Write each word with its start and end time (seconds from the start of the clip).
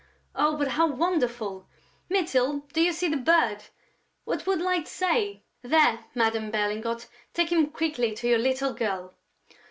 Oh, 0.33 0.57
but 0.57 0.69
how 0.69 0.87
wonderful!... 0.87 1.67
Mytyl, 2.09 2.63
do 2.73 2.81
you 2.81 2.91
see 2.91 3.07
the 3.07 3.17
bird? 3.17 3.65
What 4.23 4.47
would 4.47 4.59
Light 4.59 4.87
say?... 4.87 5.43
There, 5.61 6.05
Madame 6.15 6.49
Berlingot, 6.49 7.07
take 7.35 7.51
him 7.51 7.67
quickly 7.67 8.15
to 8.15 8.27
your 8.27 8.39
little 8.39 8.73
girl...." 8.73 9.13